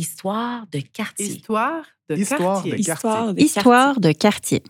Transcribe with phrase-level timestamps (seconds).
[0.00, 1.26] Histoire de quartier.
[1.26, 2.72] Histoire de Histoire quartier.
[2.72, 2.94] de quartier.
[2.94, 4.62] Histoire de Histoire de quartier.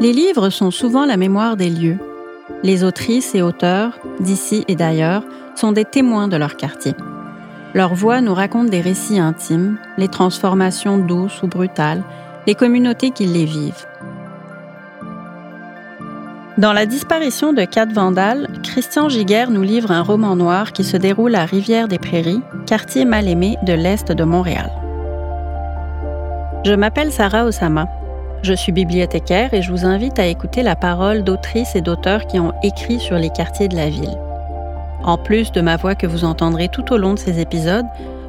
[0.00, 1.98] Les livres sont souvent la mémoire des lieux.
[2.64, 5.22] Les autrices et auteurs, d'ici et d'ailleurs,
[5.54, 6.94] sont des témoins de leur quartier.
[7.72, 12.02] Leur voix nous raconte des récits intimes, les transformations douces ou brutales,
[12.48, 13.86] les communautés qui les vivent.
[16.58, 20.96] Dans La disparition de Kat Vandal, Christian Giguère nous livre un roman noir qui se
[20.96, 24.72] déroule à Rivière-des-Prairies, quartier mal aimé de l'Est de Montréal.
[26.64, 27.88] Je m'appelle Sarah Osama.
[28.42, 32.40] Je suis bibliothécaire et je vous invite à écouter la parole d'autrices et d'auteurs qui
[32.40, 34.16] ont écrit sur les quartiers de la ville.
[35.04, 37.86] En plus de ma voix que vous entendrez tout au long de ces épisodes,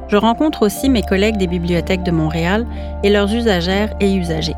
[0.08, 2.66] je rencontre aussi mes collègues des bibliothèques de Montréal
[3.02, 4.56] et leurs usagères et usagers.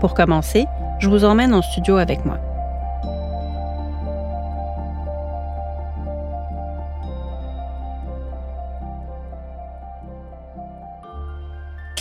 [0.00, 0.66] Pour commencer,
[0.98, 2.38] je vous emmène en studio avec moi.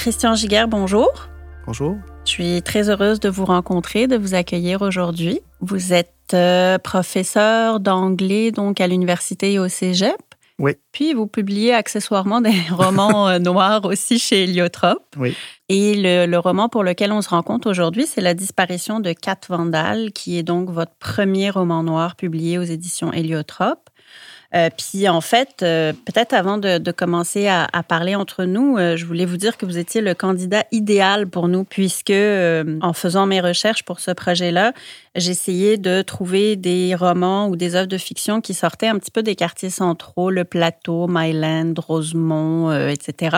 [0.08, 1.28] Christian Giguère, bonjour.
[1.66, 1.98] Bonjour.
[2.24, 5.42] Je suis très heureuse de vous rencontrer, de vous accueillir aujourd'hui.
[5.60, 10.16] Vous êtes euh, professeur d'anglais donc à l'université et au cégep.
[10.60, 10.76] Oui.
[10.94, 15.04] Puis vous publiez accessoirement des romans euh, noirs aussi chez Héliotrope.
[15.18, 15.36] Oui.
[15.68, 19.42] Et le, le roman pour lequel on se rencontre aujourd'hui, c'est La disparition de Kat
[19.50, 23.90] Vandal, qui est donc votre premier roman noir publié aux éditions Héliotrope.
[24.56, 28.78] Euh, puis en fait, euh, peut-être avant de, de commencer à, à, parler entre nous,
[28.78, 32.80] euh, je voulais vous dire que vous étiez le candidat idéal pour nous, puisque euh,
[32.82, 34.72] en faisant mes recherches pour ce projet-là,
[35.16, 39.24] j'essayais de trouver des romans ou des œuvres de fiction qui sortaient un petit peu
[39.24, 43.38] des quartiers centraux, le Plateau, Myland, Rosemont, euh, etc.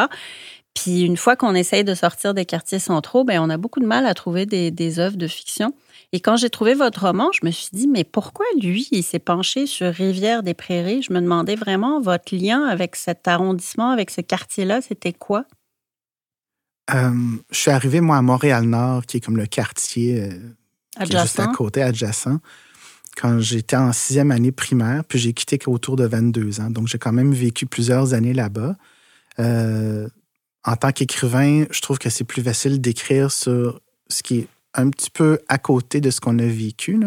[0.73, 3.86] Puis une fois qu'on essaye de sortir des quartiers centraux, ben on a beaucoup de
[3.86, 5.73] mal à trouver des, des œuvres de fiction.
[6.12, 9.20] Et quand j'ai trouvé votre roman, je me suis dit, mais pourquoi lui, il s'est
[9.20, 11.03] penché sur Rivière-des-Prairies?
[11.03, 15.46] Je me demandais vraiment votre lien avec cet arrondissement, avec ce quartier-là, c'était quoi?
[16.94, 17.12] Euh,
[17.51, 20.30] je suis arrivé, moi, à Montréal-Nord, qui est comme le quartier euh,
[21.06, 22.40] qui est juste à côté, adjacent,
[23.16, 26.72] quand j'étais en sixième année primaire, puis j'ai quitté autour de 22 ans.
[26.72, 28.75] Donc, j'ai quand même vécu plusieurs années là-bas.
[29.38, 30.07] Euh,
[30.66, 34.90] en tant qu'écrivain, je trouve que c'est plus facile d'écrire sur ce qui est un
[34.90, 37.00] petit peu à côté de ce qu'on a vécu.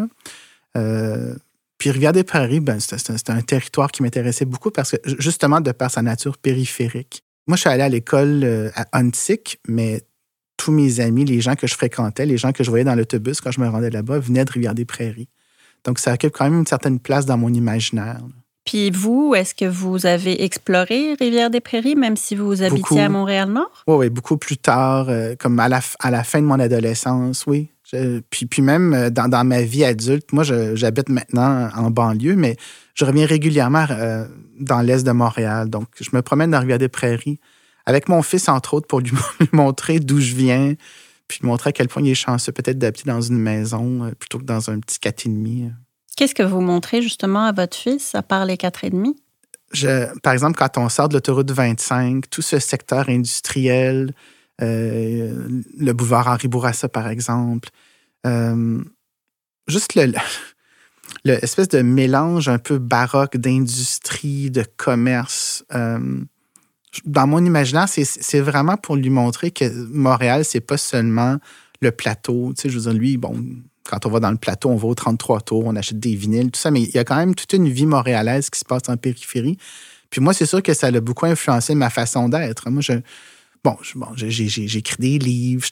[0.75, 1.35] Euh,
[1.77, 6.01] puis Rivière-des-Prairies, ben, c'était un territoire qui m'intéressait beaucoup parce que, justement, de par sa
[6.01, 7.23] nature périphérique.
[7.47, 10.01] Moi, je suis allé à l'école euh, à Huntsic, mais
[10.57, 13.41] tous mes amis, les gens que je fréquentais, les gens que je voyais dans l'autobus
[13.41, 15.27] quand je me rendais là-bas, venaient de Rivière-des-Prairies.
[15.83, 18.21] Donc, ça occupe quand même une certaine place dans mon imaginaire.
[18.65, 22.97] Puis vous, est-ce que vous avez exploré Rivière-des-Prairies, même si vous habitiez Beaucoup.
[22.99, 23.83] à Montréal-Nord?
[23.87, 27.43] Oui, oui, beaucoup plus tard, euh, comme à la, à la fin de mon adolescence,
[27.45, 27.69] oui.
[27.91, 32.35] Je- puis, puis même euh, dans, dans ma vie adulte, moi, j'habite maintenant en banlieue,
[32.37, 32.55] mais
[32.95, 34.25] je reviens régulièrement euh,
[34.59, 35.69] dans l'est de Montréal.
[35.69, 37.39] Donc, je me promène dans Rivière-des-Prairies
[37.85, 40.75] avec mon fils, entre autres, pour lui lui montrer d'où je viens,
[41.27, 44.11] puis lui montrer à quel point il est chanceux peut-être d'habiter dans une maison euh,
[44.17, 45.71] plutôt que dans un petit 4,5.
[46.15, 49.15] Qu'est-ce que vous montrez justement à votre fils, à part les quatre et demi?
[49.71, 54.13] Je, par exemple, quand on sort de l'autoroute 25, tout ce secteur industriel,
[54.61, 55.47] euh,
[55.77, 57.69] le boulevard Henri Bourassa, par exemple,
[58.27, 58.83] euh,
[59.67, 60.13] juste le,
[61.43, 65.65] espèce de mélange un peu baroque d'industrie, de commerce.
[65.73, 66.21] euh,
[67.05, 71.37] dans mon imaginaire, c'est- c'est vraiment pour lui montrer que Montréal, c'est pas seulement
[71.81, 72.53] le plateau.
[72.55, 73.43] Tu sais, je veux dire, lui, bon,
[73.87, 76.51] quand on va dans le plateau, on va au 33 tours, on achète des vinyles,
[76.51, 78.83] tout ça, mais il y a quand même toute une vie montréalaise qui se passe
[78.87, 79.57] en périphérie.
[80.09, 82.69] Puis moi, c'est sûr que ça a beaucoup influencé ma façon d'être.
[82.69, 82.93] Moi, je,
[83.63, 83.75] bon,
[84.15, 85.65] j'écris des livres,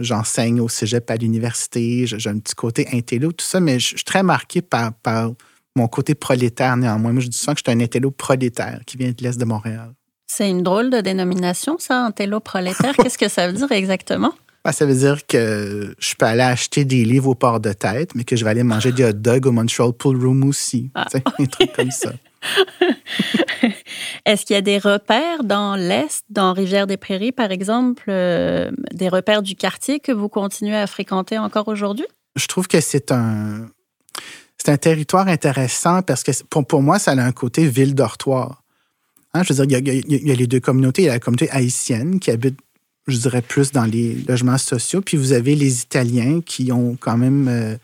[0.00, 3.88] j'enseigne au cégep à l'université, j'ai j'ai un petit côté intello, tout ça, mais je
[3.88, 5.32] je suis très marqué par, par
[5.74, 7.12] mon côté prolétaire néanmoins.
[7.12, 9.44] Moi, je dis souvent que je suis un intello prolétaire qui vient de l'Est de
[9.44, 9.94] Montréal.
[10.26, 12.94] C'est une drôle de dénomination, ça, intello prolétaire.
[13.02, 14.34] Qu'est-ce que ça veut dire exactement?
[14.68, 18.14] Ben, ça veut dire que je peux aller acheter des livres au port de tête,
[18.14, 20.90] mais que je vais aller manger des hot dogs au Montreal Pool Room aussi.
[20.94, 21.06] Ah,
[21.38, 22.12] Des trucs comme ça.
[24.26, 29.40] Est-ce qu'il y a des repères dans l'Est, dans Rivière-des-Prairies, par exemple, euh, des repères
[29.42, 32.04] du quartier que vous continuez à fréquenter encore aujourd'hui?
[32.36, 33.70] Je trouve que c'est un,
[34.58, 38.62] c'est un territoire intéressant parce que pour, pour moi, ça a un côté ville-dortoir.
[39.32, 41.02] Hein, je veux dire, y a- il y a les deux communautés.
[41.02, 42.58] Il y a la communauté haïtienne qui habite,
[43.12, 45.00] je dirais, plus dans les logements sociaux.
[45.00, 47.76] Puis vous avez les Italiens qui ont quand même euh,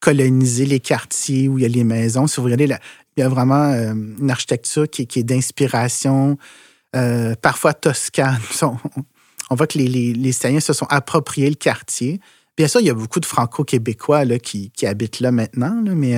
[0.00, 2.26] colonisé les quartiers où il y a les maisons.
[2.26, 2.80] Si vous regardez, la-
[3.16, 6.38] il y a vraiment euh, une architecture qui, est d'inspiration,
[6.96, 8.40] euh, parfois toscane.
[9.50, 12.20] On, voit que les, Italiens se sont appropriés le quartier.
[12.56, 16.16] Bien sûr, il y a beaucoup de Franco-Québécois qui, qui, habitent là maintenant, mais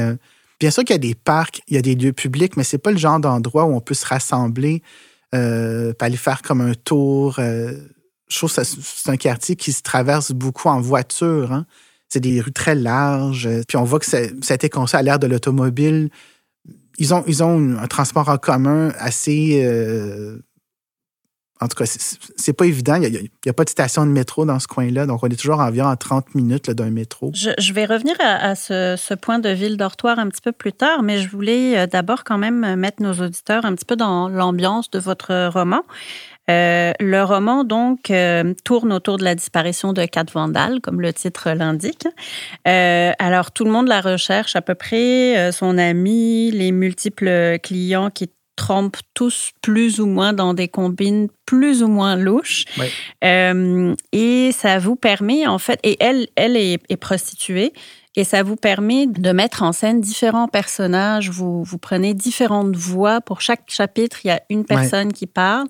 [0.60, 2.78] bien sûr qu'il y a des parcs, il y a des lieux publics, mais c'est
[2.78, 4.82] pas le genre d'endroit où on peut se rassembler,
[5.34, 7.38] euh, aller faire comme un tour.
[8.28, 11.52] Je trouve que c'est un quartier qui se traverse beaucoup en voiture.
[11.52, 11.66] Hein.
[12.08, 13.48] C'est des rues très larges.
[13.68, 16.10] Puis on voit que ça, a été conçu à l'ère de l'automobile.
[16.98, 20.38] Ils ont, ils ont un transport en commun assez euh,
[21.64, 22.96] en tout cas, c'est pas évident.
[22.96, 25.60] Il n'y a, pas de station de métro dans ce coin-là, donc on est toujours
[25.60, 27.32] environ à 30 minutes d'un métro.
[27.34, 31.28] Je, vais revenir à, ce, point de ville-dortoir un petit peu plus tard, mais je
[31.30, 35.48] voulais euh, d'abord quand même mettre nos auditeurs un petit peu dans l'ambiance de votre
[35.48, 35.80] roman.
[36.50, 41.14] Euh, le roman, donc, euh, tourne autour de la disparition de Kat Vandal, comme le
[41.14, 42.06] titre l'indique.
[42.66, 48.28] alors, tout le monde la recherche à peu près, son ami, les multiples clients qui
[48.56, 52.64] trompent tous plus ou moins dans des combines plus ou moins louches.
[53.22, 57.72] Euh, et ça vous permet, en fait, et elle, elle est, prostituée,
[58.16, 61.30] et ça vous permet de mettre en scène différents personnages.
[61.30, 63.20] Vous, vous prenez différentes voix.
[63.20, 65.66] Pour chaque chapitre, il y a une personne qui parle.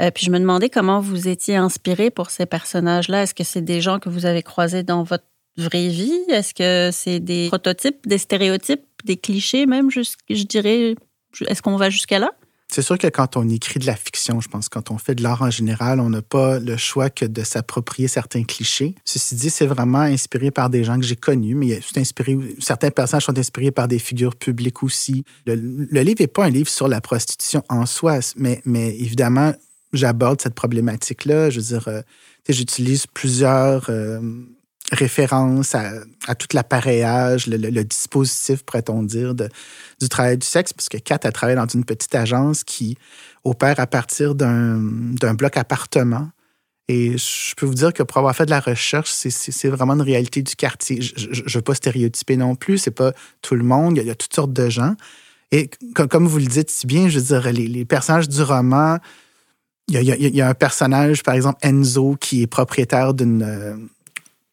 [0.00, 3.24] Euh, puis je me demandais comment vous étiez inspiré pour ces personnages-là.
[3.24, 5.26] Est-ce que c'est des gens que vous avez croisés dans votre
[5.58, 6.18] vraie vie?
[6.28, 10.00] Est-ce que c'est des prototypes, des stéréotypes, des clichés même, je,
[10.30, 10.94] je dirais
[11.46, 12.32] est-ce qu'on va jusqu'à là?
[12.72, 15.22] C'est sûr que quand on écrit de la fiction, je pense, quand on fait de
[15.22, 18.94] l'art en général, on n'a pas le choix que de s'approprier certains clichés.
[19.04, 23.26] Ceci dit, c'est vraiment inspiré par des gens que j'ai connus, mais inspiré, certains personnages
[23.26, 25.22] sont inspirés par des figures publiques aussi.
[25.44, 29.52] Le, livre n'est pas un livre sur la prostitution en soi, mais, mais évidemment,
[29.92, 31.50] j'aborde cette problématique-là.
[31.50, 32.00] Je veux dire, euh,
[32.48, 34.18] j'utilise plusieurs euh,
[34.92, 41.18] référence à, tout l'appareillage, le, dispositif, pourrait-on dire, du travail du sexe, parce que Kat
[41.24, 42.96] a travaillé dans une petite agence qui
[43.44, 46.28] opère à partir d'un bloc appartement.
[46.88, 50.02] Et je peux vous dire que pour avoir fait de la recherche, c'est vraiment une
[50.02, 51.00] réalité du quartier.
[51.00, 54.14] Je ne veux pas stéréotyper non plus, c'est pas tout le monde, il y, a,
[54.14, 54.94] toutes sortes de gens.
[55.52, 58.98] Et comme, vous le dites si bien, je veux dire, les, personnages du roman,
[59.88, 63.88] il y, a, il y, a, un personnage, par exemple, Enzo, qui est propriétaire d'une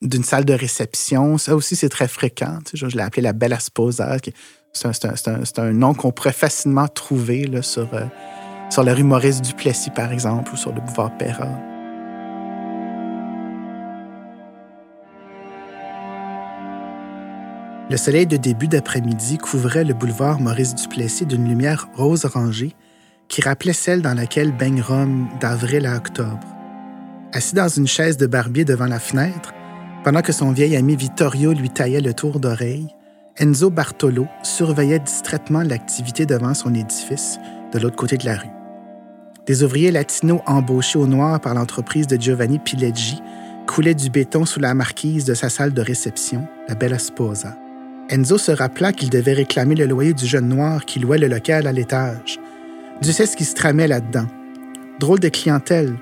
[0.02, 1.38] d'une salle de réception.
[1.38, 2.60] Ça aussi, c'est très fréquent.
[2.74, 4.18] je l'ai appelé la Bella Sposa.
[4.74, 8.06] C'est un, nom qu'on pourrait facilement trouver sur, euh,
[8.70, 11.50] sur la rue Maurice Duplessis, par exemple, ou sur le boulevard Perra.
[17.90, 22.76] Le soleil de début d'après-midi couvrait le boulevard Maurice Duplessis d'une lumière rose orangée
[23.30, 26.46] qui rappelait celle dans laquelle baigne Rome d'avril à octobre.
[27.34, 29.54] Assis dans une chaise de barbier devant la fenêtre,
[30.04, 32.88] pendant que son vieil ami Vittorio lui taillait le tour d'oreille,
[33.38, 37.40] Enzo Bartolo surveillait distraitement l'activité devant son édifice,
[37.74, 38.50] de l'autre côté de la rue.
[39.46, 43.22] Des ouvriers latinos embauchés au noir par l'entreprise de Giovanni Pileggi
[43.66, 47.56] coulaient du béton sous la marquise de sa salle de réception, la Bella Sposa.
[48.10, 51.68] Enzo se rappela qu'il devait réclamer le loyer du jeune noir qui louait le local
[51.68, 52.40] à l'étage.
[53.02, 54.28] Dieu sait qui se tramait là-dedans.
[55.00, 55.96] Drôle de clientèle,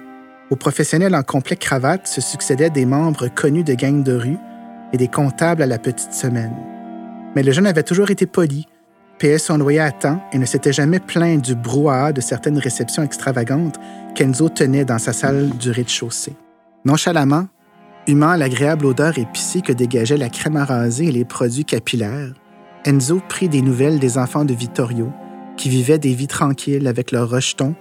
[0.50, 4.38] aux professionnels en complet cravate se succédaient des membres connus de gangs de rue
[4.94, 6.56] et des comptables à la petite semaine.
[7.36, 8.68] Mais le jeune avait toujours été poli,
[9.20, 13.04] payait son loyer à temps et ne s'était jamais plaint du brouhaha de certaines réceptions
[13.04, 13.78] extravagantes
[14.16, 16.36] qu'Enzo tenait dans sa salle du rez-de-chaussée.
[16.86, 17.48] Nonchalamment,
[18.08, 22.34] humant l'agréable odeur épicée que dégageait la crème à raser et les produits capillaires,
[22.86, 25.12] Enzo prit des nouvelles des enfants de Vittorio,
[25.57, 27.76] qui vivaient des vies tranquilles avec leurs rejetons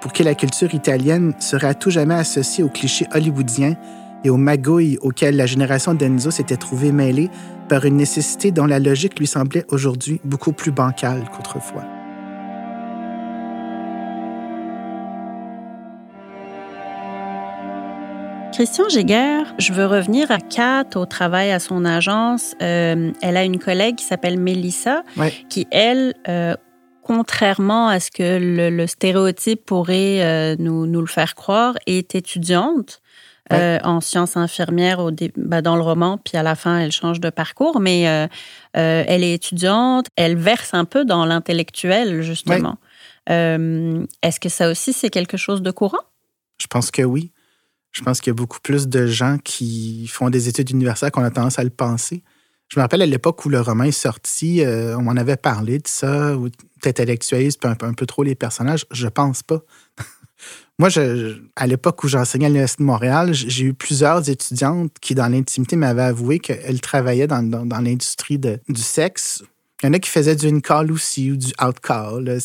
[0.00, 3.74] pour qui la culture italienne serait à tout jamais associée aux clichés hollywoodiens
[4.24, 7.30] et aux magouilles auxquelles la génération d'Enzo s'était trouvée mêlée
[7.68, 11.84] par une nécessité dont la logique lui semblait aujourd'hui beaucoup plus bancale qu'autrefois.
[18.52, 22.54] Christian Géguer, je veux revenir à Kat, au travail à son agence.
[22.60, 25.02] Euh, elle a une collègue qui s'appelle Melissa,
[25.48, 26.54] qui, elle, euh,
[27.10, 33.02] contrairement à ce que le, stéréotype pourrait euh, nous, nous, le faire croire, est étudiante.
[33.52, 37.18] Euh, en sciences infirmières au ben, dans le roman, puis à la fin, elle change
[37.18, 38.28] de parcours, mais euh,
[38.72, 42.76] elle est étudiante, elle verse un peu dans l'intellectuel, justement.
[43.26, 46.04] Est-ce que ça aussi, c'est quelque chose de courant?
[46.58, 47.32] Je pense que oui.
[47.90, 51.24] Je pense qu'il y a beaucoup plus de gens qui font des études universitaires qu'on
[51.24, 52.22] a tendance à le penser.
[52.72, 55.78] Je me rappelle à l'époque où le roman est sorti, euh, on m'en avait parlé
[55.78, 58.86] de ça, où tu intellectualises un un peu trop les personnages.
[58.92, 59.60] Je pense pas.
[60.78, 60.88] Moi,
[61.56, 65.76] à l'époque où j'enseignais à l'Université de Montréal, j'ai eu plusieurs étudiantes qui, dans l'intimité,
[65.76, 67.42] m'avaient avoué qu'elles travaillaient dans,
[67.82, 69.42] l'industrie du sexe.
[69.82, 72.38] Il y en a qui faisaient du in-call aussi ou du out-call.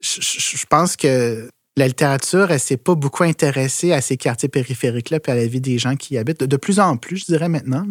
[0.00, 5.20] Je, je, pense que la littérature, elle s'est pas beaucoup intéressée à ces quartiers périphériques-là,
[5.20, 6.44] puis à la vie des gens qui y habitent.
[6.44, 7.86] De, plus en plus, je dirais maintenant.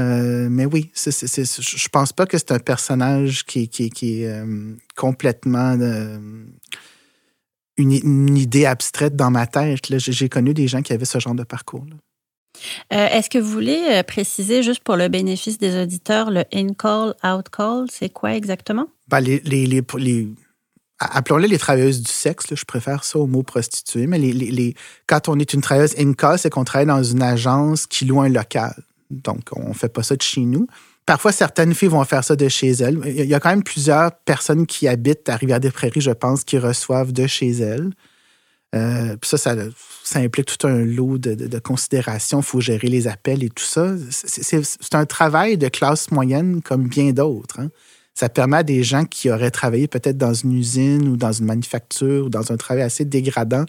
[0.00, 4.28] Euh, mais oui, je je pense pas que c'est un personnage qui, qui, qui est
[4.28, 6.18] euh, complètement euh,
[7.76, 9.80] une, idée abstraite dans ma tête.
[9.98, 11.84] J'ai connu des gens qui avaient ce genre de parcours.
[12.90, 18.10] Est-ce que vous voulez préciser, juste pour le bénéfice des auditeurs, le in-call, out-call, c'est
[18.10, 18.86] quoi exactement?
[19.08, 20.28] Ben, les, les, les,
[20.98, 24.74] appelons-les les travailleuses du sexe, je préfère ça au mot prostituée, mais les, les,
[25.06, 28.28] quand on est une travailleuse in-call, c'est qu'on travaille dans une agence qui loue un
[28.28, 28.74] local.
[29.10, 30.66] Donc, on ne fait pas ça de chez nous.
[31.06, 32.98] Parfois, certaines filles vont faire ça de chez elles.
[33.04, 37.12] Il y a quand même plusieurs personnes qui habitent à Rivière-des-Prairies, je pense, qui reçoivent
[37.12, 37.90] de chez elles.
[38.76, 42.40] Euh, puis ça, ça, implique tout un lot de, considérations.
[42.40, 43.94] Il faut gérer les appels et tout ça.
[44.10, 47.58] C'est un travail de classe moyenne comme bien d'autres.
[47.58, 47.70] Hein.
[48.14, 51.46] Ça permet à des gens qui auraient travaillé peut-être dans une usine ou dans une
[51.46, 53.64] manufacture ou dans un travail assez dégradant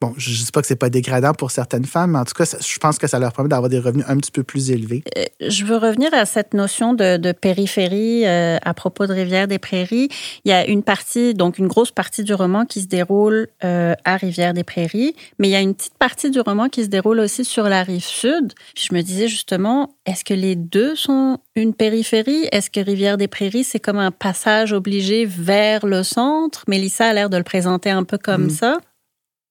[0.00, 2.34] Bon, je ne dis pas que c'est pas dégradant pour certaines femmes, mais en tout
[2.34, 5.02] cas, je pense que ça leur permet d'avoir des revenus un petit peu plus élevés.
[5.16, 10.08] Euh, je veux revenir à cette notion de, périphérie euh, à propos de Rivière-des-Prairies.
[10.44, 13.94] Il y a une partie, donc une grosse partie du roman qui se déroule euh,
[14.04, 17.44] à Rivière-des-Prairies, mais il y a une petite partie du roman qui se déroule aussi
[17.44, 18.52] sur la rive sud.
[18.76, 22.46] je me disais justement, est-ce que les deux sont une périphérie?
[22.52, 26.62] Est-ce que Rivière-des-Prairies, c'est comme un passage obligé vers le centre?
[26.68, 28.50] Mélissa a l'air de le présenter un peu comme mm.
[28.50, 28.78] ça.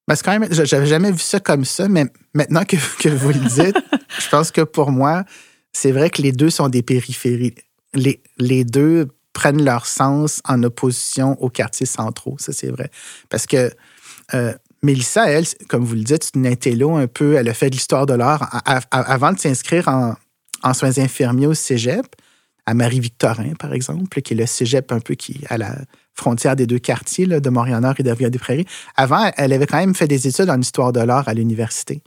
[0.08, 3.30] Ben, c'est quand même, j'avais jamais vu ça comme ça, mais maintenant que, que vous
[3.30, 3.78] le dites,
[4.20, 5.24] je pense que pour moi,
[5.74, 7.56] c'est vrai que les deux sont des périphéries.
[7.94, 12.90] Les, les deux prennent leur sens en opposition aux quartiers centraux, ça c'est vrai.
[13.30, 13.72] Parce que
[14.34, 17.70] euh, Mélissa, elle, comme vous le dites, c'est une intello un peu, elle a fait
[17.70, 18.62] de l'histoire de l'art
[18.92, 20.16] avant de s'inscrire en,
[20.64, 22.06] en, soins infirmiers au cégep,
[22.68, 25.74] à Marie-Victorin, par exemple, qui est le cégep un peu qui à la
[26.14, 28.66] frontière des deux quartiers là, de Montréal-Nord et de Rivière-des-Prairies.
[28.98, 32.02] Avant, elle avait quand même fait des études en histoire de l'art à l'université.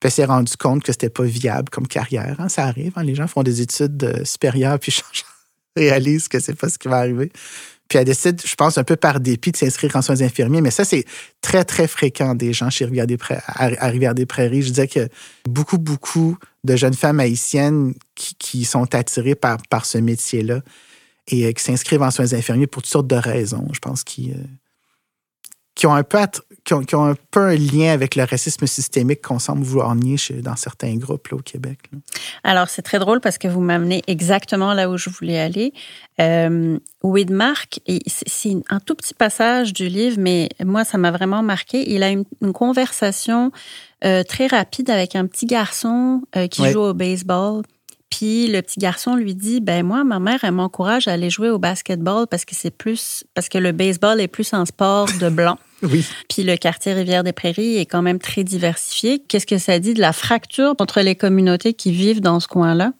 [0.00, 2.36] Puis elle s'est rendue compte que c'était pas viable comme carrière.
[2.38, 2.50] Hein.
[2.50, 3.02] Ça arrive, hein.
[3.02, 4.94] les gens font des études euh, supérieures puis
[5.76, 7.32] réalisent que c'est pas ce qui va arriver.
[7.88, 10.60] Puis elle décide, je pense, un peu par dépit de s'inscrire en soins infirmiers.
[10.60, 11.04] Mais ça, c'est
[11.42, 14.62] très, très fréquent des gens chez Rivière des à Rivière-des-Prairies.
[14.62, 15.08] Je disais que
[15.46, 20.60] beaucoup, beaucoup de jeunes femmes haïtiennes qui, sont attirées par, par ce métier-là
[21.28, 24.30] et euh, qui s'inscrivent en soins infirmiers pour toutes sortes de raisons, je pense, qui,
[24.32, 24.42] euh,
[25.74, 26.18] qui, ont, un peu,
[26.64, 30.56] qui, ont, un peu un lien avec le racisme systémique qu'on semble vouloir nier dans
[30.56, 31.78] certains groupes au Québec.
[32.44, 35.72] Alors, c'est très drôle parce que vous m'amenez exactement là où je voulais aller.
[36.20, 41.90] Euh, Widmark, c'est un tout petit passage du livre, mais moi, ça m'a vraiment marqué.
[41.92, 43.50] Il a une, conversation
[44.04, 47.62] euh, très rapide avec un petit garçon qui joue au baseball.
[48.16, 51.50] Puis le petit garçon lui dit ben moi ma mère elle m'encourage à aller jouer
[51.50, 55.28] au basketball parce que c'est plus parce que le baseball est plus un sport de
[55.28, 55.58] blanc.
[55.82, 56.06] oui.
[56.28, 59.18] Puis le quartier Rivière des Prairies est quand même très diversifié.
[59.26, 62.92] Qu'est-ce que ça dit de la fracture entre les communautés qui vivent dans ce coin-là?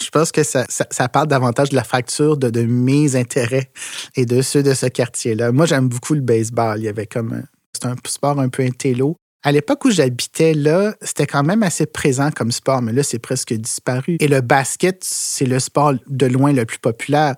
[0.00, 3.70] Je pense que ça, ça, parle davantage de la fracture de, de, mes intérêts
[4.16, 5.52] et de ceux de ce quartier-là.
[5.52, 6.78] Moi, j'aime beaucoup le baseball.
[6.78, 9.16] Il y avait comme c'est un sport un peu intello.
[9.42, 13.18] À l'époque où j'habitais là, c'était quand même assez présent comme sport, mais là, c'est
[13.18, 14.16] presque disparu.
[14.20, 17.36] Et le basket, c'est le sport de loin le plus populaire.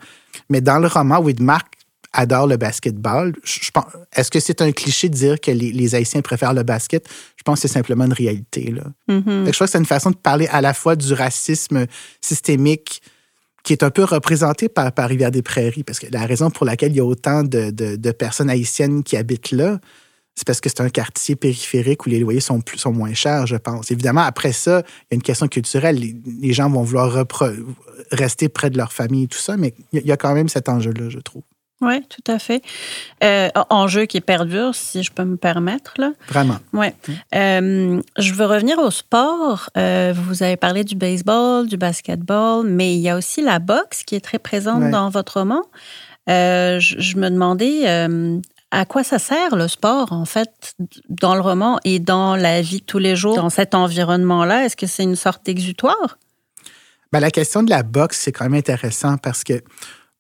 [0.49, 1.67] Mais dans le roman, Widmark
[2.13, 3.33] adore le basketball.
[4.15, 7.09] Est-ce que c'est un cliché de dire que les, Haïtiens préfèrent le basket?
[7.37, 8.73] Je pense que c'est simplement une réalité.
[8.73, 8.85] Là.
[9.09, 9.47] Mm-hmm.
[9.47, 11.87] je crois que c'est une façon de parler à la fois du racisme
[12.21, 13.03] systémique
[13.63, 17.01] qui est un peu représenté par, Rivière-des-Prairies, parce que la raison pour laquelle il y
[17.01, 19.79] a autant de, de personnes haïtiennes qui habitent là,
[20.35, 23.47] c'est parce que c'est un quartier périphérique où les loyers sont, plus, sont moins chers,
[23.47, 23.91] je pense.
[23.91, 25.99] Évidemment, après ça, il y a une question culturelle.
[26.41, 27.27] Les, gens vont vouloir
[28.11, 30.69] rester près de leur famille et tout ça, mais il y a quand même cet
[30.69, 31.43] enjeu-là, je trouve.
[31.83, 32.63] Oui, tout à fait.
[33.25, 35.95] Euh, enjeu qui perdure, si je peux me permettre.
[35.99, 36.13] Là.
[36.29, 36.59] Vraiment.
[36.73, 36.87] Oui.
[36.87, 37.13] Mmh.
[37.35, 39.69] Euh, je veux revenir au sport.
[39.77, 44.05] Euh, vous avez parlé du baseball, du basketball, mais il y a aussi la boxe
[44.05, 45.63] qui est très présente dans votre roman.
[46.29, 48.07] Je, je, me demandais
[48.73, 50.75] à quoi ça sert le sport, en fait,
[51.11, 54.65] dans le roman et dans la vie de tous les jours, dans cet environnement-là?
[54.65, 56.19] Est-ce que c'est une sorte d'exutoire?
[57.13, 59.63] Ben, la question de la boxe, c'est quand même intéressant parce que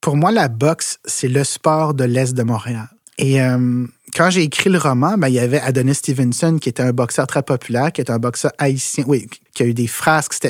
[0.02, 2.88] pour moi, la boxe, c'est le sport de l'Est de Montréal.
[3.16, 6.82] Et euh, quand j'ai écrit le roman, ben, il y avait Adonis Stevenson, qui était
[6.82, 10.47] un boxeur très populaire, qui est un boxeur haïtien, oui, qui a eu des frasques.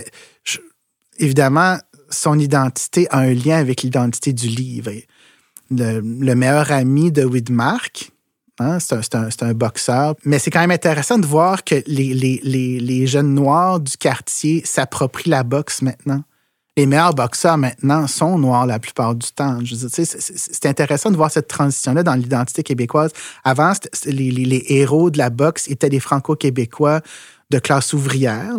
[1.18, 1.78] Évidemment,
[2.11, 4.90] son identité a un lien avec l'identité du livre
[5.76, 8.11] le, meilleur ami de Widmark.
[8.59, 10.14] Hein, c'est un, boxeur.
[10.25, 15.43] Mais c'est quand même intéressant de voir que les, jeunes noirs du quartier s'approprient la
[15.43, 16.23] boxe maintenant.
[16.76, 19.59] les meilleurs boxeurs maintenant sont noirs la plupart du temps.
[19.67, 23.12] C'est intéressant de voir cette transition-là dans l'identité québécoise.
[23.43, 23.73] Avant,
[24.05, 27.00] les, héros de la boxe étaient des franco-québécois
[27.50, 28.55] de classe ouvrière.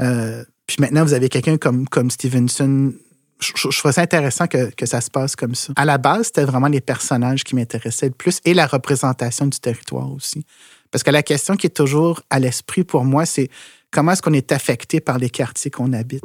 [0.00, 2.92] Euh, puis maintenant, vous avez quelqu'un comme Stevenson.
[3.40, 5.72] Je, je, trouvais ça intéressant que, que, ça se passe comme ça.
[5.76, 9.60] À la base, c'était vraiment les personnages qui m'intéressaient le plus et la représentation du
[9.60, 10.44] territoire aussi.
[10.90, 13.48] Parce que la question qui est toujours à l'esprit pour moi, c'est
[13.90, 16.24] comment est-ce qu'on est affecté par les quartiers qu'on habite?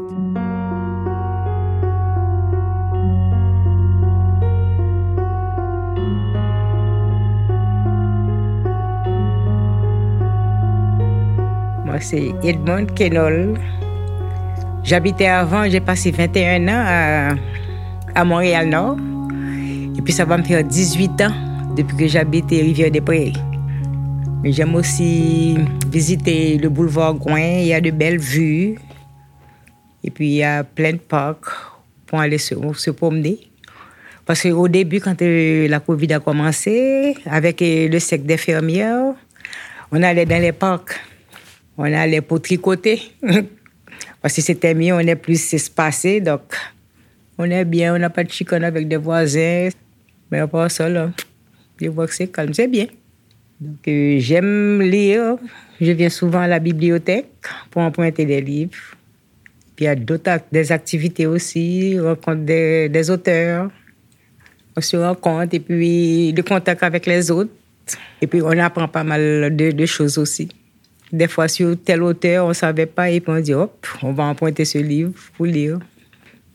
[11.86, 13.60] Moi, c'est Edmond Kenol.
[14.84, 17.36] J'habitais avant, j'ai passé 21 ans
[18.16, 18.98] à, Montréal-Nord.
[19.98, 21.34] Et puis ça va me faire 18 ans
[21.76, 23.38] depuis que j'habite Rivière-des-Prairies.
[24.44, 27.60] Mais j'aime aussi visiter le boulevard Gouin.
[27.60, 28.76] Il y a de belles vues.
[30.04, 31.46] Et puis il y a plein de parcs
[32.06, 33.40] pour aller se, se promener.
[34.26, 39.14] Parce qu'au début, quand euh, la COVID a commencé, avec euh, le sec d'infirmières,
[39.92, 41.00] on allait dans les parcs
[41.78, 43.02] on allait pour tricoter.
[44.24, 46.56] Parce que c'était mieux, on est plus espacé, donc
[47.38, 49.68] on est bien, on n'a pas de chicane avec des voisins.
[50.32, 51.12] Mais à part ça, là,
[51.82, 52.88] je vois que c'est calme, c'est bien.
[53.60, 55.36] Donc euh, j'aime lire.
[55.82, 57.28] Je viens souvent à la bibliothèque
[57.70, 58.72] pour emprunter des livres.
[59.76, 63.70] Puis il y a d'autres activités aussi, rencontre des, auteurs.
[64.78, 67.52] On se rencontre et puis le contact avec les autres.
[68.22, 70.48] Et puis on apprend pas mal de choses aussi.
[71.14, 74.14] Des fois, sur tel auteur, on ne savait pas, et puis on dit, hop, on
[74.14, 75.78] va emprunter ce livre pour lire.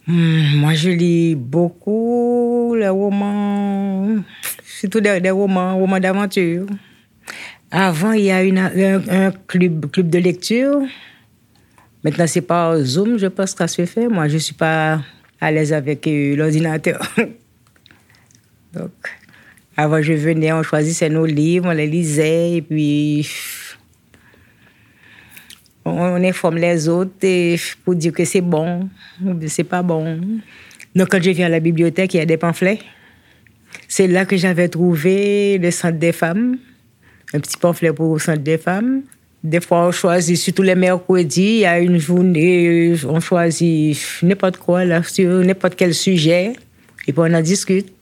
[0.08, 4.16] Hmm, moi, je lis beaucoup les romans,
[4.64, 6.66] surtout des, romans, romans d'aventure.
[7.70, 10.80] Avant, il y a une, un, club, club de lecture.
[12.02, 14.08] Maintenant, c'est par Zoom, je pense que ça se fait.
[14.08, 15.02] Moi, je ne suis pas
[15.40, 17.00] à l'aise avec euh, l'ordinateur.
[18.72, 18.90] Donc,
[19.76, 23.28] avant, je venais, on choisissait nos livres, on les lisait, et puis
[25.88, 27.10] on informe les autres
[27.84, 28.88] pour dire que c'est bon
[29.24, 30.20] ou c'est pas bon.
[30.94, 32.78] Donc, quand je viens à la bibliothèque, il y a des pamphlets.
[33.86, 36.58] C'est là que j'avais trouvé le centre des femmes,
[37.32, 39.02] un petit pamphlet pour le centre des femmes.
[39.44, 44.56] Des fois, on choisit, surtout les mercredis, il y a une journée, on choisit n'importe
[44.56, 46.54] quoi, là, sur n'importe quel sujet,
[47.06, 47.92] et puis on en discute.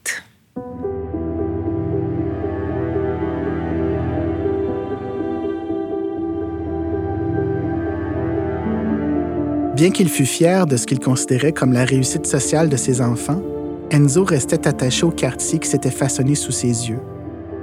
[9.77, 13.43] Bien qu'il fût fier de ce qu'il considérait comme la réussite sociale de ses enfants,
[13.91, 16.99] Enzo restait attaché au quartier qui s'était façonné sous ses yeux.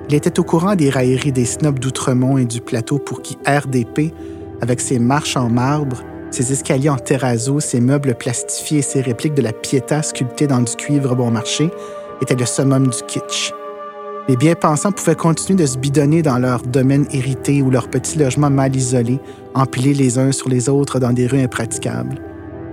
[0.09, 4.14] Il était au courant des railleries des snobs d'Outremont et du plateau pour qui RDP,
[4.61, 9.35] avec ses marches en marbre, ses escaliers en terrazzo, ses meubles plastifiés et ses répliques
[9.35, 11.68] de la Pietà sculptées dans du cuivre bon marché,
[12.22, 13.53] était le summum du kitsch.
[14.29, 18.50] Les bien-pensants pouvaient continuer de se bidonner dans leur domaine hérité ou leurs petits logements
[18.50, 19.18] mal isolés,
[19.55, 22.21] empilés les uns sur les autres dans des rues impraticables.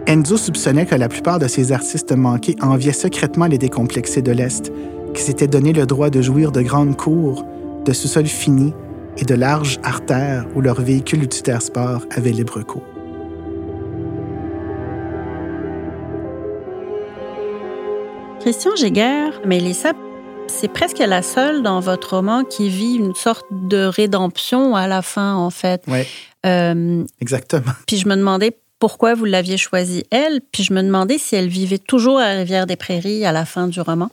[0.07, 4.71] Enzo soupçonnait que la plupart de ces artistes manqués enviaient secrètement les décomplexés de l'Est,
[5.13, 7.45] qui s'étaient donné le droit de jouir de grandes cours,
[7.85, 8.73] de sous-sols finis
[9.17, 12.83] et de larges artères où leurs véhicules utilitaires sport avaient libre cours.
[18.39, 19.93] Christian Giguère, Mélissa,
[20.47, 25.03] c'est presque la seule dans votre roman qui vit une sorte de rédemption à la
[25.03, 25.83] fin, en fait.
[25.87, 26.07] Oui.
[26.45, 27.71] Euh, Exactement.
[27.87, 31.47] Puis je me demandais pourquoi vous l'aviez choisie, elle, puis je me demandais si elle
[31.47, 34.09] vivait toujours à Rivière-des-Prairies à la fin du roman.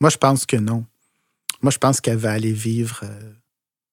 [0.00, 0.84] Moi, je pense que non.
[1.60, 3.32] Moi, je pense qu'elle va aller vivre, euh,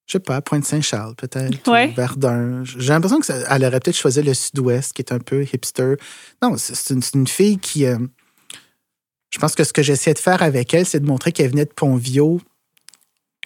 [0.05, 1.87] je sais pas, à Pointe-Saint-Charles, peut-être, ouais.
[1.87, 2.63] Verdun.
[2.63, 5.95] J'ai l'impression qu'elle aurait peut-être choisi le sud-ouest, qui est un peu hipster.
[6.43, 7.85] Non, c'est une, fille qui.
[7.87, 7.97] Euh,
[9.31, 11.65] je pense que ce que j'essaie de faire avec elle, c'est de montrer qu'elle venait
[11.65, 12.39] de Pontvio.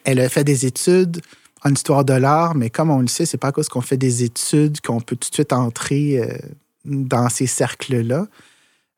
[0.03, 1.21] Elle a fait des études
[1.63, 3.97] en histoire de l'art, mais comme on le sait, c'est pas à cause qu'on fait
[3.97, 6.37] des études qu'on peut tout de suite entrer euh,
[6.85, 8.27] dans ces cercles-là.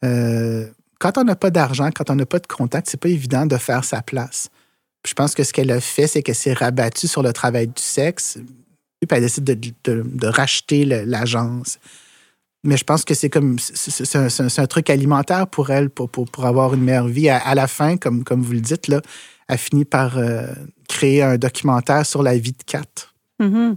[0.06, 0.68] Euh,
[1.00, 3.58] quand on n'a pas d'argent, quand on n'a pas de contact, c'est pas évident de
[3.58, 4.50] faire sa place.
[5.08, 7.82] je pense que ce qu'elle a fait, c'est qu'elle s'est rabattue sur le travail du
[7.82, 8.38] sexe,
[9.00, 11.80] puis elle décide de, de racheter l'agence
[12.64, 16.74] mais je pense que c'est comme c'est un, truc alimentaire pour elle pour, pour, avoir
[16.74, 17.30] une meilleure vie.
[17.30, 19.02] À, la fin, comme, comme vous le dites, là,
[19.48, 20.48] elle finit par euh,
[20.88, 23.11] créer un documentaire sur la vie de Kat.
[23.42, 23.76] Mhm.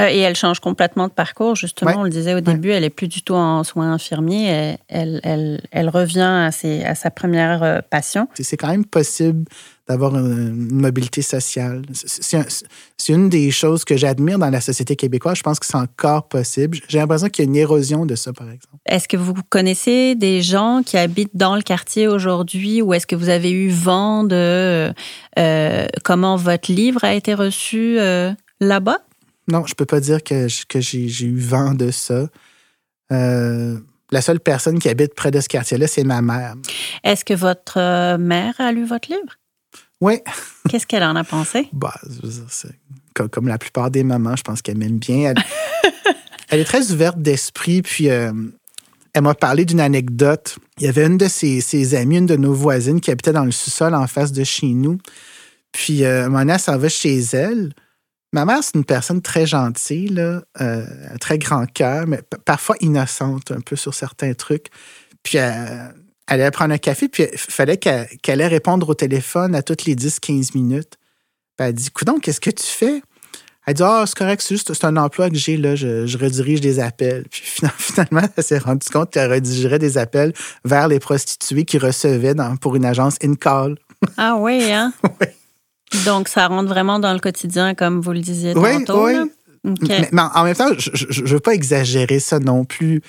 [0.00, 1.92] Euh, et elle change complètement de parcours, justement.
[1.96, 4.78] On le disait au début, elle est plus du tout en soins infirmiers.
[4.88, 8.28] Elle, elle, elle, revient à, ses, à, sa première euh, passion.
[8.34, 9.44] C'est quand même possible
[9.88, 11.82] d'avoir une, mobilité sociale.
[11.92, 15.38] C'est une des choses que j'admire dans la société québécoise.
[15.38, 16.78] Je pense que c'est encore possible.
[16.88, 18.76] J'ai l'impression qu'il y a une érosion de ça, par exemple.
[18.86, 23.16] Est-ce que vous connaissez des gens qui habitent dans le quartier aujourd'hui ou est-ce que
[23.16, 24.92] vous avez eu vent de
[25.38, 28.98] euh, comment votre livre a été reçu euh, là-bas?
[29.48, 32.28] Non, je peux pas dire que, que j'ai eu vent de ça.
[33.12, 33.78] Euh,
[34.10, 36.54] la seule personne qui habite près de ce quartier-là, c'est ma mère.
[37.04, 39.36] Est-ce que votre mère a lu votre livre?
[40.00, 40.20] Oui.
[40.68, 41.68] Qu'est-ce qu'elle en a pensé?
[41.72, 41.94] Bah,
[43.14, 45.34] comme, comme, la plupart des mamans, je pense qu'elle m'aime bien.
[46.48, 48.30] Elle, est très ouverte d'esprit, puis euh,
[49.12, 50.58] elle m'a parlé d'une anecdote.
[50.78, 53.44] Il y avait une de ses, ses, amies, une de nos voisines, qui habitait dans
[53.44, 54.98] le sous-sol en face de chez nous.
[55.72, 57.72] Puis, euh, elle s'en va chez elle.
[58.32, 60.84] Ma mère, c'est une personne très gentille, là, euh,
[61.20, 64.66] très grand cœur, mais parfois innocente un peu sur certains trucs.
[65.22, 65.88] Puis, euh,
[66.28, 69.84] elle allait prendre un café, puis il fallait qu'elle allait répondre au téléphone à toutes
[69.84, 70.94] les 10-15 minutes.
[71.56, 73.00] Puis elle dit Coudon, qu'est-ce que tu fais?
[73.66, 76.60] Elle dit Ah, c'est correct, c'est juste c'est un emploi que j'ai, là, je, redirige
[76.60, 77.24] des appels.
[77.30, 77.42] Puis
[77.78, 80.32] finalement, elle s'est rendue compte qu'elle redirigerait des appels
[80.64, 83.76] vers les prostituées qui recevaient pour une agence in-call.
[84.16, 84.92] Ah oui, hein?
[85.20, 85.26] Oui.
[86.04, 89.06] Donc, ça rentre vraiment dans le quotidien, comme vous le disiez tantôt.
[89.06, 89.14] Oui,
[89.64, 89.78] oui.
[89.82, 93.02] Mais, en même temps, je ne veux pas exagérer ça non plus.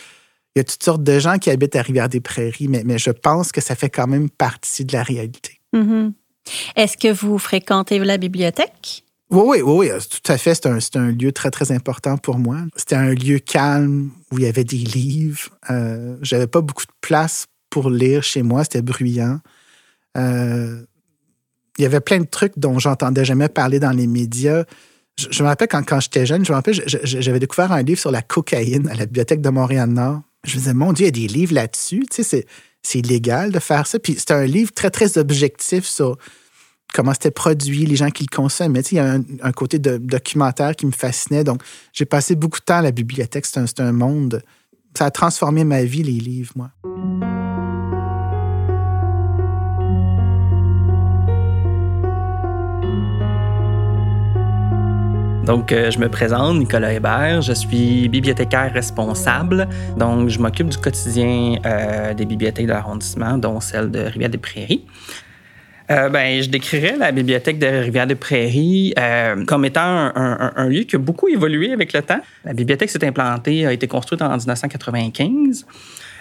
[0.55, 3.51] Il y a toutes sortes de gens qui habitent à Rivière-des-Prairies, mais, mais je pense
[3.51, 5.59] que ça fait quand même partie de la réalité.
[5.75, 6.13] Mm-hmm.
[6.75, 9.03] Est-ce que vous fréquentez la bibliothèque?
[9.29, 10.55] Oui, oui, oui, tout à fait.
[10.55, 12.59] C'est un, un, lieu très, très important pour moi.
[12.75, 15.49] C'était un lieu calme où il y avait des livres.
[15.69, 18.63] Euh, J'avais pas beaucoup de place pour lire chez moi.
[18.63, 19.39] C'était bruyant.
[20.17, 20.81] Euh,
[21.77, 24.63] il y avait plein de trucs dont j'entendais jamais parler dans les médias.
[25.17, 28.11] Je, me rappelle quand, quand j'étais jeune, je me rappelle, j'avais découvert un livre sur
[28.11, 30.21] la cocaïne à la Bibliothèque de Montréal-Nord.
[30.43, 32.05] Je me disais, mon Dieu, il y a des livres là-dessus.
[32.11, 32.45] Tu sais,
[32.83, 33.99] c'est illégal de faire ça.
[33.99, 36.17] Puis c'était un livre très, très objectif sur
[36.93, 38.77] comment c'était produit, les gens qui le consomment.
[38.77, 41.43] Tu sais, il y a un, côté de, documentaire qui me fascinait.
[41.43, 41.61] Donc,
[41.93, 43.45] j'ai passé beaucoup de temps à la bibliothèque.
[43.45, 44.41] C'est un, un monde.
[44.97, 46.71] Ça a transformé ma vie, les livres, moi.
[55.47, 57.41] Donc, euh, je me présente, Nicolas Hébert.
[57.41, 59.69] Je suis bibliothécaire responsable.
[59.95, 64.83] Donc, je m'occupe du quotidien euh, des bibliothèques de l'arrondissement, dont celle de Rivière-des-Prairies.
[65.89, 68.93] Euh, ben, je décrirais la bibliothèque de Rivière-des-Prairies
[69.47, 72.19] comme étant un, un, lieu qui a beaucoup évolué avec le temps.
[72.43, 75.65] La bibliothèque s'est implantée, a été construite en 1995.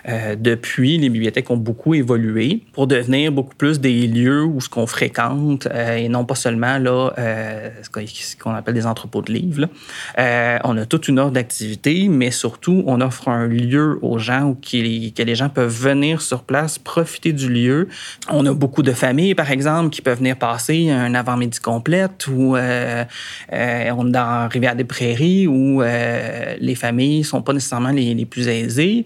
[0.09, 4.69] Euh, depuis, les bibliothèques ont beaucoup évolué pour devenir beaucoup plus des lieux où ce
[4.69, 9.33] qu'on fréquente euh, et non pas seulement là euh, ce qu'on appelle des entrepôts de
[9.33, 9.69] livres.
[10.17, 14.55] on a toute une ordre d'activités, mais surtout on offre un lieu aux gens où
[14.55, 17.89] que les gens peuvent venir sur place, profiter du lieu.
[18.31, 22.57] On a beaucoup de familles, par exemple, qui peuvent venir passer un avant-midi complète ou
[22.57, 29.05] on est dans Rivière-des-Prairies où les familles sont pas nécessairement les, plus aisées,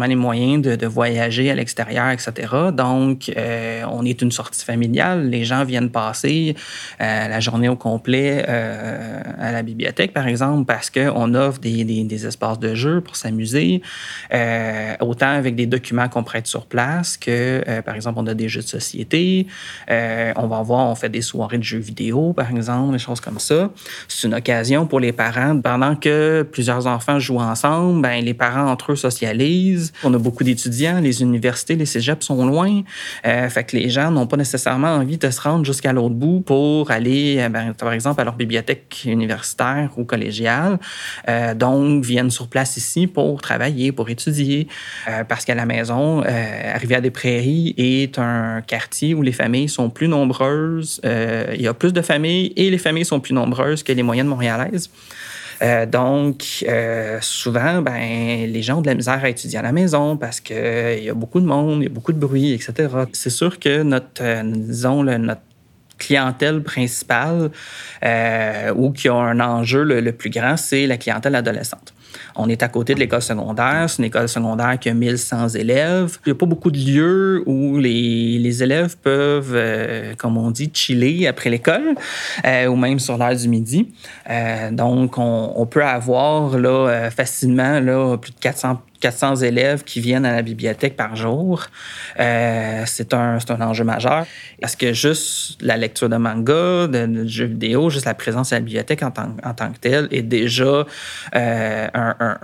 [0.00, 2.32] les moyens de, voyager à l'extérieur, etc.
[2.72, 5.28] Donc, euh, on est une sortie familiale.
[5.28, 6.54] Les gens viennent passer
[7.00, 11.84] euh, la journée au complet euh, à la bibliothèque, par exemple, parce qu'on offre des,
[11.84, 13.82] des, espaces de jeu pour s'amuser,
[15.00, 18.62] autant avec des documents qu'on prête sur place que, par exemple, on a des jeux
[18.62, 19.46] de société.
[19.88, 23.38] on va voir, on fait des soirées de jeux vidéo, par exemple, des choses comme
[23.38, 23.70] ça.
[24.08, 28.70] C'est une occasion pour les parents, pendant que plusieurs enfants jouent ensemble, ben, les parents
[28.70, 29.71] entre eux socialisent
[30.04, 32.82] on a beaucoup d'étudiants, les universités, les cégeps sont loin.
[33.26, 36.40] Euh, fait que les gens n'ont pas nécessairement envie de se rendre jusqu'à l'autre bout
[36.40, 40.78] pour aller, euh, ben, par exemple, à leur bibliothèque universitaire ou collégiale.
[41.28, 44.68] Euh, donc, viennent sur place ici pour travailler, pour étudier.
[45.28, 51.00] parce qu'à la maison, Rivière-des-Prairies est un quartier où les familles sont plus nombreuses.
[51.04, 54.26] il y a plus de familles et les familles sont plus nombreuses que les moyennes
[54.26, 54.90] montréalaises.
[55.60, 59.72] Euh, donc, euh, souvent, ben, les gens ont de la misère à étudier à la
[59.72, 62.88] maison parce qu'il y a beaucoup de monde, il y a beaucoup de bruit, etc.
[63.12, 65.42] C'est sûr que notre, euh, disons, notre
[65.98, 67.50] clientèle principale
[68.74, 71.94] ou qui a un enjeu le plus grand, c'est la clientèle adolescente.
[72.36, 73.86] On est à côté de l'école secondaire.
[73.88, 76.18] C'est une école secondaire qui a 1100 élèves.
[76.26, 80.70] Il n'y a pas beaucoup de lieux où les, élèves peuvent, euh, comme on dit,
[80.72, 81.94] chiller après l'école
[82.44, 83.92] euh, ou même sur l'heure du midi.
[84.28, 90.00] Euh, donc, on, on, peut avoir là, facilement là, plus de 400 400 élèves qui
[90.00, 91.66] viennent à la bibliothèque par jour.
[92.20, 94.26] Euh, c'est un, un, enjeu majeur.
[94.60, 98.60] Parce que juste la lecture de manga, de, jeux vidéo, juste la présence à la
[98.60, 100.86] bibliothèque en tant, en tant que telle est déjà
[101.34, 102.38] euh, un, un,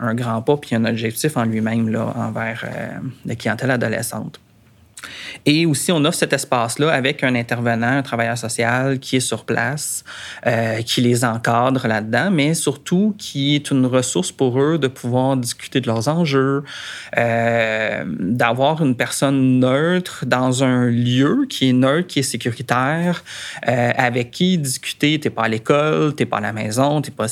[0.00, 2.88] un, grand pas puis un objectif en lui-même là, envers euh,
[3.26, 4.38] la clientèle adolescente.
[5.46, 9.44] Et aussi, on offre cet espace-là avec un intervenant, un travailleur social qui est sur
[9.44, 10.04] place,
[10.46, 15.36] euh, qui les encadre là-dedans, mais surtout qui est une ressource pour eux de pouvoir
[15.36, 16.64] discuter de leurs enjeux,
[17.18, 23.22] euh, d'avoir une personne neutre dans un lieu qui est neutre, qui est sécuritaire,
[23.68, 25.20] euh, avec qui discuter.
[25.20, 27.28] T'es pas à l'école, t'es pas à la maison, t'es pas.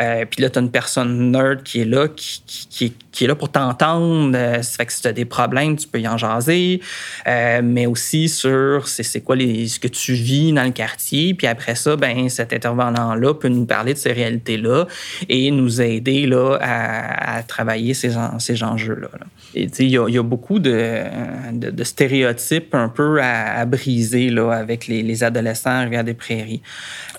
[0.00, 3.28] Euh, puis là, t'as une personne neutre qui est là, qui, qui, qui, qui est
[3.28, 4.36] là pour t'entendre.
[4.36, 6.80] Euh, ça fait que si t'as des problèmes, tu peux y en jaser.
[7.26, 11.32] Euh, mais aussi sur c'est quoi les, ce que tu vis dans le quartier.
[11.32, 14.86] Puis après ça, ben cet intervenant-là peut nous parler de ces réalités-là
[15.28, 19.08] et nous aider là, à, travailler ces, ces enjeux-là.
[19.54, 21.04] Et il y, a beaucoup de,
[21.52, 26.60] de, stéréotypes un peu à, à briser là, avec les, les adolescents à des Prairies.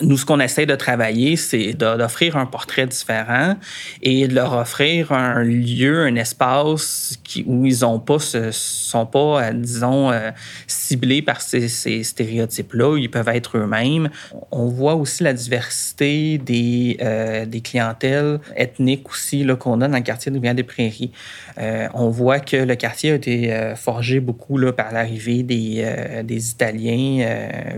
[0.00, 3.56] Nous, ce qu'on essaie de travailler, c'est d'offrir un portrait différent
[4.02, 10.10] et de leur offrir un lieu, un espace où ils ont pas sont pas, disons,
[10.10, 10.30] euh,
[10.66, 12.98] ciblés par ces, stéréotypes-là.
[12.98, 14.10] Ils peuvent être eux-mêmes.
[14.50, 20.30] On voit aussi la diversité des, euh, clientèles ethniques aussi qu'on a dans le quartier
[20.30, 21.10] de Rivière-des-Prairies.
[21.58, 25.82] Euh, on voit que le quartier a été euh, forgé beaucoup là, par l'arrivée des,
[25.84, 27.26] euh, Italiens.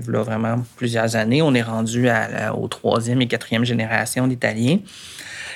[0.06, 1.42] vraiment plusieurs années.
[1.42, 4.78] On est rendu à, aux troisième et quatrième génération d'Italiens.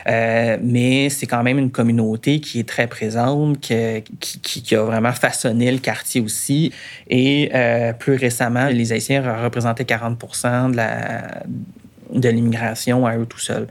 [0.07, 4.83] Euh, mais c'est quand même une communauté qui est très présente, qui, qui, qui, a
[4.83, 6.73] vraiment façonné le quartier aussi.
[7.09, 10.19] Et euh, plus récemment, les Haïtiens représentaient 40
[10.71, 11.43] de la
[12.13, 13.67] de l'immigration à eux tout seuls.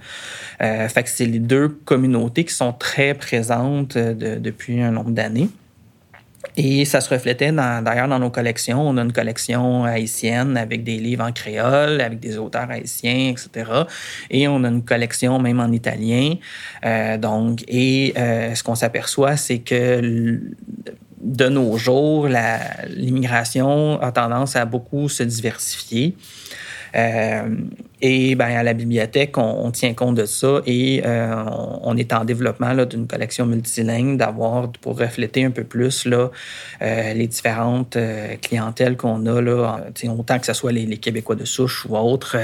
[0.62, 5.12] Euh, fait que c'est les deux communautés qui sont très présentes de, depuis un nombre
[5.12, 5.50] d'années.
[6.56, 8.82] Et ça se reflétait d'ailleurs dans, nos collections.
[8.82, 13.71] On a une collection haïtienne avec des livres en créole, avec des auteurs haïtiens, etc.
[14.29, 16.36] Et on a une collection même en italien.
[16.86, 20.39] Euh, donc, et euh, ce qu'on s'aperçoit, c'est que
[21.23, 22.27] de nos jours,
[22.89, 26.15] l'immigration a tendance à beaucoup se diversifier.
[26.95, 27.56] Euh,
[28.01, 31.34] et ben, à la bibliothèque, on, tient compte de ça et euh,
[31.82, 36.29] on, est en développement d'une collection multilingue, d'avoir pour refléter un peu plus là,
[36.82, 37.97] euh, les différentes
[38.41, 39.86] clientèles qu'on a, là,
[40.17, 42.38] autant que ce soit les, Québécois de souche ou autres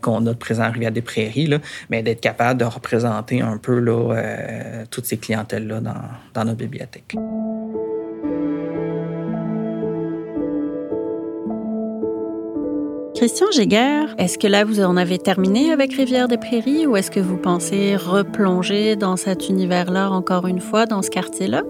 [0.00, 1.58] qu'on a de présent à Rivière-des-Prairies, là,
[1.90, 5.94] mais d'être capable de représenter un peu là, toutes ces clientèles-là dans,
[6.34, 7.14] dans notre bibliothèque.
[13.18, 17.10] Christian Géguer, est-ce que là vous en avez terminé avec Rivière des Prairies ou est-ce
[17.10, 21.64] que vous pensez replonger dans cet univers-là encore une fois, dans ce quartier-là?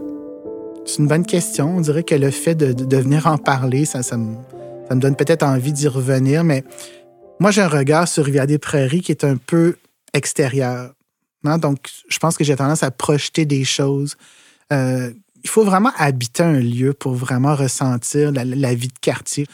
[0.85, 1.79] C'est une bonne question.
[1.79, 4.37] On dirait que le fait de, venir en parler, ça, me,
[4.95, 6.65] donne peut-être envie d'y revenir, mais
[7.41, 9.77] moi j'ai un regard sur Rivière des Prairies qui est un peu
[10.13, 10.93] extérieur.
[11.45, 11.57] Non?
[11.57, 11.79] Donc
[12.11, 14.19] je pense que j'ai tendance à projeter des choses.
[14.71, 19.47] Euh, il faut vraiment habiter un lieu pour vraiment ressentir la vie de quartier.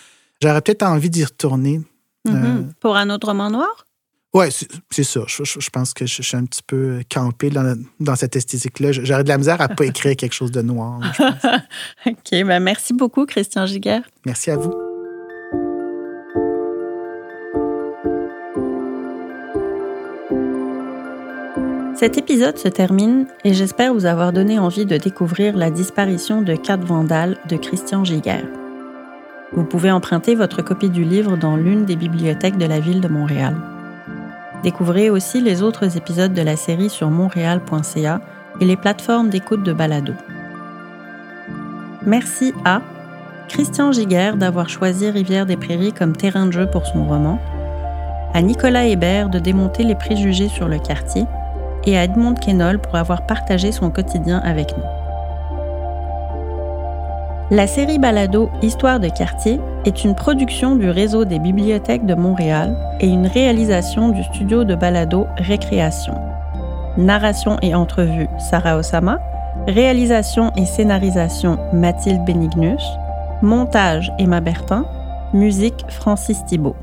[0.42, 1.78] J'aurais peut-être envie d'y retourner.
[1.78, 2.44] Mm -hmm.
[2.44, 2.62] euh...
[2.80, 3.86] Pour un autre roman noir?
[4.34, 4.46] Oui,
[4.90, 5.20] c'est ça.
[5.28, 8.90] Je, pense que je, suis un petit peu campé dans, dans cette esthétique-là.
[8.90, 11.00] J'aurais de la misère à ne pas écrire quelque chose de noir.
[12.06, 12.30] OK.
[12.32, 14.02] Ben merci beaucoup, Christian Giguère.
[14.26, 14.74] Merci à vous.
[21.94, 26.56] Cet épisode se termine et j'espère vous avoir donné envie de découvrir la disparition de
[26.56, 28.63] quatre vandales de Christian Giguère.
[29.56, 33.08] Vous pouvez emprunter votre copie du livre dans l'une des bibliothèques de la ville de
[33.08, 33.54] Montréal.
[34.64, 38.20] Découvrez aussi les autres épisodes de la série sur montréal.ca
[38.60, 40.14] et les plateformes d'écoute de balado.
[42.04, 42.80] Merci à
[43.48, 47.38] Christian Giguère d'avoir choisi Rivière des Prairies comme terrain de jeu pour son roman,
[48.32, 51.24] à Nicolas Hébert de démonter les préjugés sur le quartier
[51.84, 55.03] et à Edmond Kenol pour avoir partagé son quotidien avec nous.
[57.50, 62.74] La série Balado Histoire de quartier est une production du réseau des bibliothèques de Montréal
[63.00, 66.14] et une réalisation du studio de balado Récréation.
[66.96, 69.20] Narration et entrevue Sarah Osama,
[69.68, 72.82] réalisation et scénarisation Mathilde Benignus,
[73.42, 74.86] montage Emma Bertin,
[75.34, 76.76] musique Francis Thibault.